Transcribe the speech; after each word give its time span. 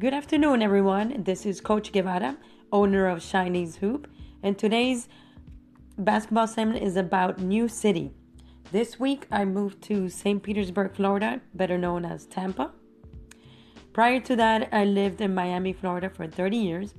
Good 0.00 0.14
afternoon, 0.14 0.62
everyone. 0.62 1.24
This 1.24 1.44
is 1.44 1.60
Coach 1.60 1.92
Guevara, 1.92 2.38
owner 2.72 3.06
of 3.06 3.22
Shiny's 3.22 3.76
Hoop, 3.76 4.08
and 4.42 4.58
today's 4.58 5.08
basketball 5.98 6.46
segment 6.46 6.82
is 6.82 6.96
about 6.96 7.38
New 7.40 7.68
City. 7.68 8.10
This 8.72 8.98
week, 8.98 9.26
I 9.30 9.44
moved 9.44 9.82
to 9.82 10.08
St. 10.08 10.42
Petersburg, 10.42 10.94
Florida, 10.94 11.42
better 11.52 11.76
known 11.76 12.06
as 12.06 12.24
Tampa. 12.24 12.70
Prior 13.92 14.20
to 14.20 14.34
that, 14.36 14.70
I 14.72 14.86
lived 14.86 15.20
in 15.20 15.34
Miami, 15.34 15.74
Florida 15.74 16.08
for 16.08 16.26
30 16.26 16.56
years. 16.56 16.94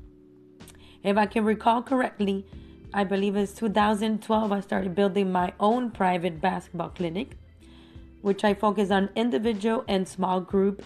If 1.02 1.18
I 1.18 1.26
can 1.26 1.44
recall 1.44 1.82
correctly, 1.82 2.46
I 2.94 3.04
believe 3.04 3.36
it's 3.36 3.54
2012, 3.54 4.52
I 4.52 4.60
started 4.60 4.94
building 4.94 5.32
my 5.32 5.54
own 5.60 5.90
private 5.90 6.40
basketball 6.40 6.90
clinic, 6.90 7.36
which 8.22 8.44
I 8.44 8.54
focus 8.54 8.92
on 8.92 9.10
individual 9.16 9.86
and 9.88 10.08
small 10.08 10.40
group 10.40 10.86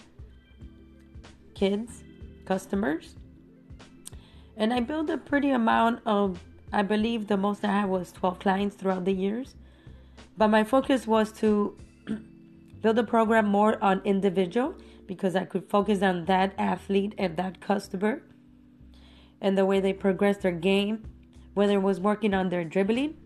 kids 1.54 2.04
customers. 2.46 3.16
And 4.56 4.72
I 4.72 4.80
built 4.80 5.10
a 5.10 5.18
pretty 5.18 5.50
amount 5.50 6.00
of, 6.06 6.40
I 6.72 6.82
believe 6.82 7.26
the 7.26 7.36
most 7.36 7.64
I 7.64 7.72
had 7.80 7.88
was 7.88 8.12
12 8.12 8.38
clients 8.38 8.76
throughout 8.76 9.04
the 9.04 9.12
years. 9.12 9.54
But 10.38 10.48
my 10.48 10.64
focus 10.64 11.06
was 11.06 11.32
to 11.40 11.76
build 12.80 12.98
a 12.98 13.04
program 13.04 13.46
more 13.46 13.82
on 13.82 14.00
individual 14.04 14.74
because 15.06 15.36
I 15.36 15.44
could 15.44 15.68
focus 15.68 16.02
on 16.02 16.24
that 16.24 16.54
athlete 16.58 17.14
and 17.18 17.36
that 17.36 17.60
customer 17.60 18.22
and 19.40 19.56
the 19.56 19.66
way 19.66 19.80
they 19.80 19.92
progress 19.92 20.38
their 20.38 20.52
game, 20.52 21.04
whether 21.54 21.74
it 21.74 21.82
was 21.82 22.00
working 22.00 22.34
on 22.34 22.48
their 22.48 22.64
dribbling, 22.64 23.16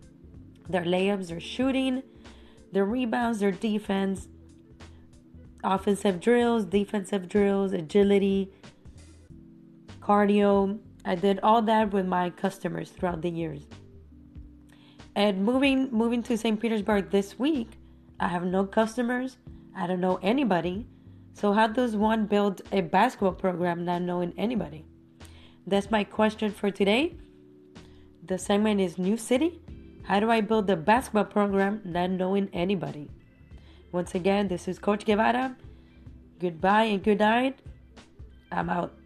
their 0.69 0.83
layups, 0.83 1.29
their 1.29 1.39
shooting, 1.39 2.03
their 2.71 2.85
rebounds, 2.85 3.39
their 3.39 3.51
defense, 3.51 4.27
offensive 5.63 6.19
drills, 6.19 6.65
defensive 6.65 7.27
drills, 7.27 7.73
agility, 7.73 8.51
cardio. 10.01 10.79
I 11.05 11.15
did 11.15 11.39
all 11.41 11.61
that 11.63 11.91
with 11.93 12.05
my 12.05 12.29
customers 12.29 12.89
throughout 12.89 13.21
the 13.21 13.29
years. 13.29 13.67
And 15.15 15.43
moving 15.43 15.89
moving 15.91 16.23
to 16.23 16.37
St. 16.37 16.59
Petersburg 16.59 17.09
this 17.11 17.37
week, 17.37 17.69
I 18.19 18.27
have 18.27 18.45
no 18.45 18.65
customers. 18.65 19.37
I 19.75 19.87
don't 19.87 20.01
know 20.01 20.19
anybody. 20.21 20.87
So 21.33 21.53
how 21.53 21.67
does 21.67 21.95
one 21.95 22.25
build 22.25 22.61
a 22.71 22.81
basketball 22.81 23.33
program 23.33 23.85
not 23.85 24.01
knowing 24.01 24.33
anybody? 24.37 24.85
That's 25.65 25.91
my 25.91 26.03
question 26.03 26.51
for 26.51 26.71
today. 26.71 27.17
The 28.25 28.37
segment 28.37 28.81
is 28.81 28.97
New 28.97 29.17
City. 29.17 29.61
How 30.03 30.19
do 30.19 30.29
I 30.29 30.41
build 30.41 30.69
a 30.69 30.75
basketball 30.75 31.25
program 31.25 31.81
not 31.83 32.11
knowing 32.11 32.49
anybody? 32.53 33.09
Once 33.91 34.15
again, 34.15 34.47
this 34.47 34.67
is 34.67 34.79
Coach 34.79 35.05
Guevara. 35.05 35.55
Goodbye 36.39 36.83
and 36.83 37.03
good 37.03 37.19
night. 37.19 37.59
I'm 38.51 38.69
out. 38.69 39.00